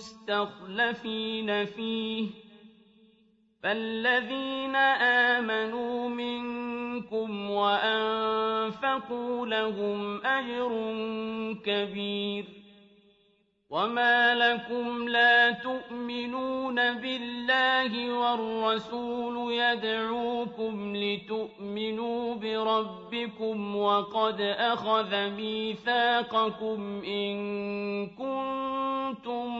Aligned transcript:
مستخلفين 0.00 1.64
فيه 1.66 2.28
فالذين 3.62 4.76
آمنوا 5.36 6.08
منكم 6.08 7.50
وأنفقوا 7.50 9.46
لهم 9.46 10.26
أجر 10.26 10.72
كبير 11.64 12.44
وما 13.70 14.34
لكم 14.34 15.08
لا 15.08 15.50
تؤمنون 15.50 16.74
بالله 16.94 18.12
والرسول 18.12 19.52
يدعوكم 19.52 20.96
لتؤمنوا 20.96 22.34
بربكم 22.34 23.76
وقد 23.76 24.40
أخذ 24.40 25.30
ميثاقكم 25.30 27.02
إن 27.04 27.36
كنتم 28.06 29.59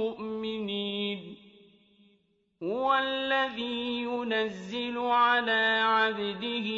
مؤمنين 0.00 1.36
هو 2.62 2.94
الذي 2.94 4.02
ينزل 4.02 4.98
على 4.98 5.80
عبده 5.82 6.68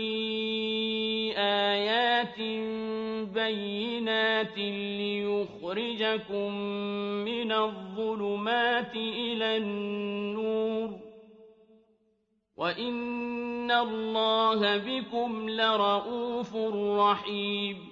آيات 1.37 2.39
بينات 3.35 4.59
ليخرجكم 4.99 6.55
من 7.25 7.53
الظلمات 7.53 8.95
إلى 8.97 9.57
النور 9.57 10.91
وإن 12.57 13.71
الله 13.71 14.77
بكم 14.77 15.51
لرءوف 15.51 16.57
رحيم 17.01 17.92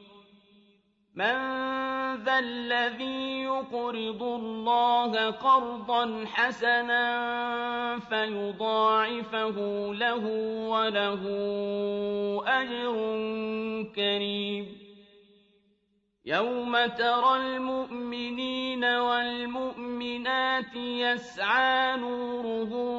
من 1.15 1.35
ذا 2.23 2.39
الذي 2.39 3.41
يقرض 3.41 4.23
الله 4.23 5.31
قرضا 5.31 6.25
حسنا 6.25 7.09
فيضاعفه 7.99 9.57
له 9.93 10.25
وله 10.67 11.23
أجر 12.47 12.95
كريم. 13.95 14.65
يوم 16.25 16.85
ترى 16.85 17.37
المؤمنين 17.37 18.85
والمؤمنات 18.85 20.75
يسعى 20.75 21.97
نورهم 21.97 22.91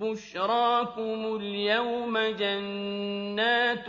بشراكم 0.00 1.36
اليوم 1.36 2.18
جنات 2.18 3.86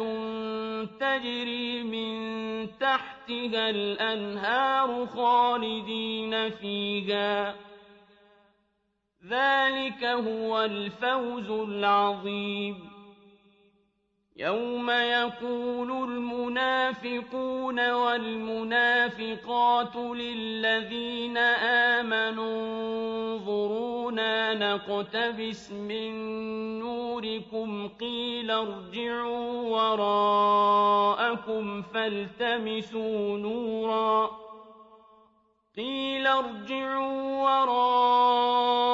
تجري 1.00 1.84
من 1.84 2.68
تحتها 2.80 3.70
الأنهار 3.70 5.06
خالدين 5.06 6.50
فيها 6.50 7.56
ذلك 9.30 10.04
هو 10.04 10.62
الفوز 10.62 11.50
العظيم 11.50 12.97
يوم 14.40 14.90
يقول 14.90 15.92
المنافقون 16.12 17.92
والمنافقات 17.92 19.36
للذين 19.96 21.38
آمنوا 21.98 22.62
انظرونا 23.34 24.54
نقتبس 24.54 25.72
من 25.72 26.12
نوركم 26.80 27.88
قيل 27.88 28.52
ارجعوا 28.52 29.62
وراءكم 30.42 31.22
فالتمسوا 31.82 33.38
نورا 33.38 34.47
قيل 35.78 36.28
ارجعوا 36.28 37.42
وراءكم 37.44 38.90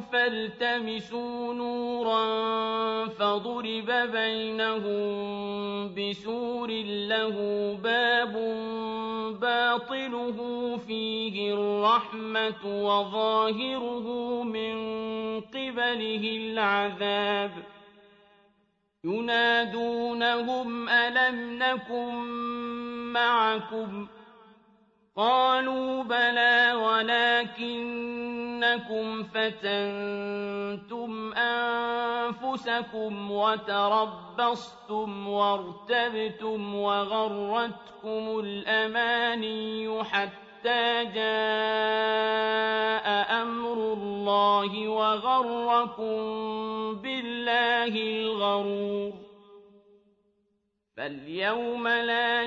فالتمسوا 0.00 1.54
نورا 1.54 2.26
فضرب 3.06 3.90
بينهم 4.12 5.08
بسور 5.94 6.70
له 6.84 7.36
باب 7.82 8.32
باطنه 9.40 10.38
فيه 10.76 11.54
الرحمة 11.54 12.64
وظاهره 12.64 14.06
من 14.42 14.76
قبله 15.40 16.36
العذاب 16.36 17.50
ينادونهم 19.04 20.88
ألم 20.88 21.58
نكن 21.58 22.14
معكم 23.12 24.06
قالوا 25.18 26.02
بلى 26.02 26.74
ولكنكم 27.58 29.22
فتنتم 29.22 31.32
أنفسكم 31.34 33.30
وتربصتم 33.30 35.28
وارتبتم 35.28 36.74
وغرتكم 36.74 38.40
الأماني 38.40 40.04
حتى 40.04 41.04
جاء 41.04 41.18
أمر 43.42 43.92
الله 43.92 44.88
وغركم 44.88 46.18
بالله 46.94 47.86
الغرور. 47.86 49.12
فاليوم 50.96 51.88
لا 51.88 52.42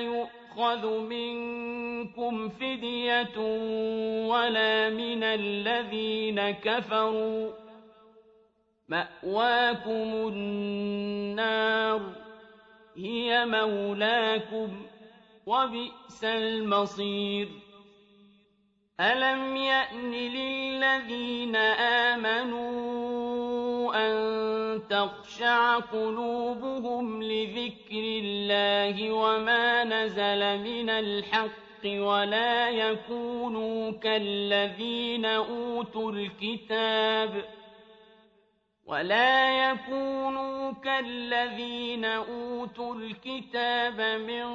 يؤخذ 0.52 1.00
منكم 1.00 2.48
فدية 2.48 3.38
ولا 4.28 4.90
من 4.90 5.22
الذين 5.22 6.50
كفروا 6.50 7.52
مأواكم 8.88 10.28
النار 10.28 12.00
هي 12.96 13.46
مولاكم 13.46 14.86
وبئس 15.46 16.24
المصير. 16.24 17.48
ألم 19.00 19.56
يأن 19.56 20.12
للذين 20.12 21.56
آمنوا 21.56 23.11
أن 23.94 24.82
تخشع 24.90 25.78
قلوبهم 25.78 27.22
لذكر 27.22 28.04
الله 28.24 29.12
وما 29.12 29.84
نزل 29.84 30.58
من 30.58 30.90
الحق 30.90 31.84
ولا 31.84 32.70
يكونوا 32.70 33.90
كالذين 33.90 35.24
أوتوا 35.24 36.12
الكتاب 36.12 37.44
ولا 38.86 39.70
يكونوا 39.70 40.72
كالذين 40.72 42.04
أوتوا 42.04 42.94
الكتاب 42.94 44.00
من 44.20 44.46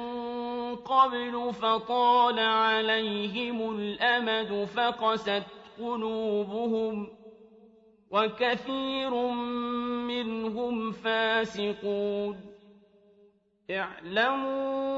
قبل 0.76 1.52
فطال 1.54 2.38
عليهم 2.38 3.70
الأمد 3.78 4.64
فقست 4.64 5.42
قلوبهم 5.78 7.17
وكثير 8.10 9.14
منهم 10.08 10.92
فاسقون. 10.92 12.40
اعلموا 13.70 14.88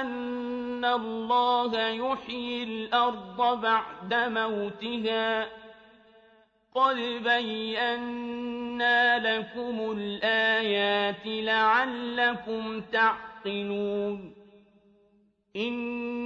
أن 0.00 0.84
الله 0.84 1.88
يحيي 1.88 2.62
الأرض 2.62 3.60
بعد 3.60 4.14
موتها. 4.14 5.46
قد 6.74 6.96
بينا 7.24 9.18
لكم 9.18 9.92
الآيات 9.98 11.26
لعلكم 11.26 12.80
تعقلون. 12.80 14.34
إن 15.56 16.25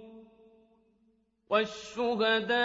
والشهداء 1.51 2.55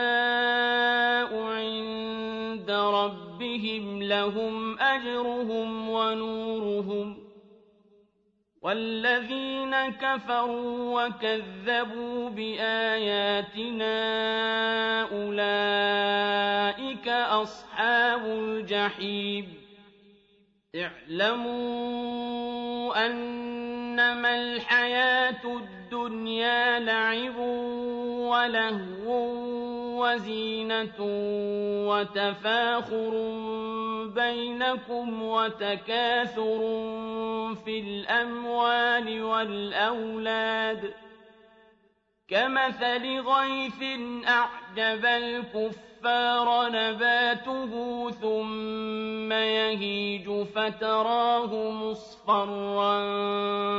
عند 1.42 2.70
ربهم 2.70 4.02
لهم 4.02 4.78
أجرهم 4.78 5.88
ونورهم 5.88 7.26
والذين 8.62 9.90
كفروا 9.90 11.06
وكذبوا 11.06 12.30
بآياتنا 12.30 13.96
أولئك 15.02 17.08
أصحاب 17.08 18.26
الجحيم 18.26 19.54
اعلموا 20.76 22.26
أنما 23.06 24.36
الحياة 24.36 25.44
الدنيا 25.44 25.75
لعب 25.94 27.36
ولهو 28.30 29.46
وزينة 30.02 30.98
وتفاخر 31.88 33.12
بينكم 34.14 35.22
وتكاثر 35.22 36.58
في 37.64 37.80
الأموال 37.80 39.22
والأولاد 39.22 40.94
كمثل 42.28 43.20
غيث 43.20 43.82
أعجب 44.28 45.04
الكفار 45.04 46.68
نباته 46.68 48.10
ثم 48.10 49.32
يهيج 49.32 50.42
فتراه 50.42 51.70
مصفرا 51.70 52.96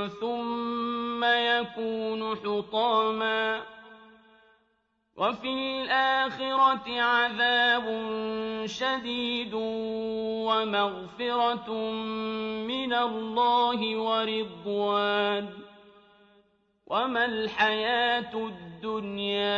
ثم 0.07 0.76
يكون 1.23 2.35
حطاما 2.35 3.61
وفي 5.17 5.49
الآخرة 5.49 7.01
عذاب 7.01 7.85
شديد 8.65 9.53
ومغفرة 10.47 11.73
من 12.67 12.93
الله 12.93 13.97
ورضوان 13.97 15.49
وما 16.87 17.25
الحياة 17.25 18.33
الدنيا 18.33 19.57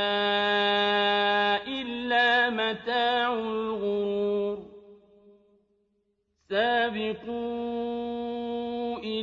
إلا 1.67 2.49
متاع 2.49 3.33
الغرور 3.33 4.57
سابقوا 6.49 7.98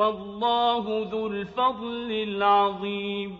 والله 0.00 1.08
ذو 1.10 1.26
الفضل 1.26 2.12
العظيم. 2.12 3.36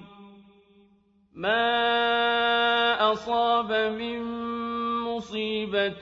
ما 1.35 3.13
أصاب 3.13 3.73
من 3.73 4.23
مصيبة 5.05 6.01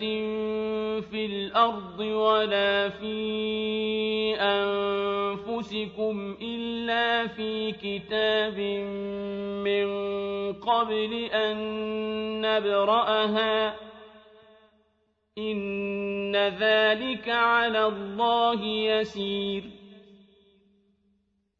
في 1.00 1.26
الأرض 1.26 2.00
ولا 2.00 2.88
في 2.88 4.34
أنفسكم 4.40 6.36
إلا 6.42 7.26
في 7.26 7.72
كتاب 7.72 8.58
من 9.64 9.88
قبل 10.52 11.24
أن 11.32 11.56
نبرأها. 12.40 13.76
إن 15.38 16.36
ذلك 16.36 17.28
على 17.28 17.86
الله 17.86 18.64
يسير. 18.64 19.77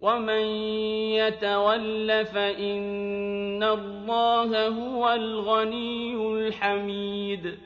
ومن 0.00 0.44
يتول 1.20 2.26
فإن 2.26 3.62
الله 3.62 4.68
هو 4.68 5.12
الغني 5.12 6.16
الحميد 6.16 7.58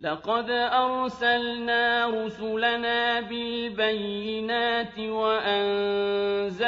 لقد 0.00 0.50
أرسلنا 0.50 2.06
رسلنا 2.06 3.20
بالبينات 3.20 4.98
وأنزلنا 4.98 6.62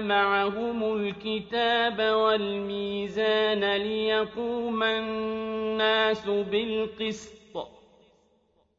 معهم 0.00 0.96
الكتاب 0.96 2.00
والميزان 2.00 3.64
ليقوم 3.76 4.82
الناس 4.82 6.28
بالقسط 6.28 7.43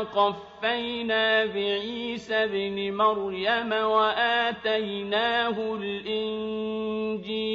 وقفينا 0.00 1.46
بعيسى 1.46 2.34
ابن 2.34 2.92
مريم 2.96 3.72
وآتيناه 3.72 5.54
الإنجيل 5.74 7.50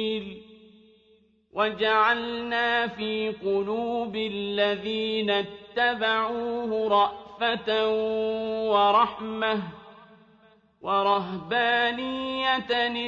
وجعلنا 1.52 2.86
في 2.86 3.30
قلوب 3.30 4.16
الذين 4.16 5.30
اتبعوه 5.30 6.88
رأفة 6.88 7.88
ورحمة 8.70 9.62
ورهبانية 10.82 12.56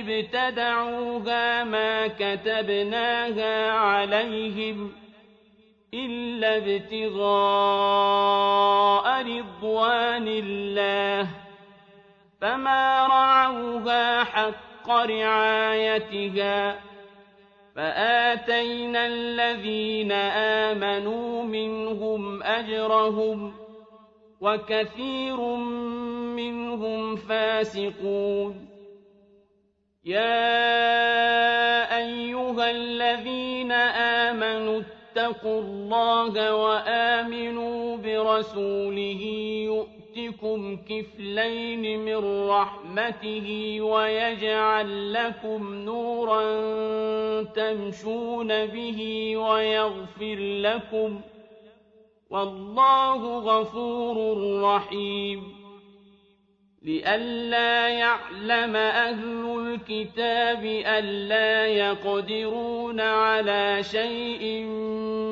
ابتدعوها 0.00 1.64
ما 1.64 2.06
كتبناها 2.06 3.70
عليهم 3.70 4.92
ۖ 5.04 5.07
إلا 5.94 6.56
ابتغاء 6.56 7.28
رضوان 9.22 10.28
الله 10.28 11.28
فما 12.40 13.06
رعوها 13.06 14.24
حق 14.24 14.90
رعايتها 14.90 16.80
فآتينا 17.76 19.06
الذين 19.06 20.12
آمنوا 20.72 21.42
منهم 21.42 22.42
أجرهم 22.42 23.54
وكثير 24.40 25.40
منهم 26.36 27.16
فاسقون 27.16 28.68
يا 30.04 31.47
اتقوا 35.18 35.60
الله 35.60 36.54
وآمنوا 36.54 37.96
برسوله 37.96 39.22
يؤتكم 39.64 40.76
كفلين 40.76 42.00
من 42.04 42.48
رحمته 42.48 43.78
ويجعل 43.80 45.12
لكم 45.12 45.74
نورا 45.74 46.42
تمشون 47.42 48.66
به 48.66 49.32
ويغفر 49.36 50.38
لكم 50.38 51.20
والله 52.30 53.38
غفور 53.38 54.16
رحيم 54.62 55.58
لئلا 56.82 57.88
يعلم 57.88 58.76
أهل 58.76 59.58
الكتاب 59.58 60.64
ألا 60.64 61.66
يقدرون 61.66 63.00
على 63.00 63.82
شيء 63.82 64.64